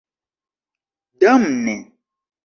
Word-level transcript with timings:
damne 1.21 1.75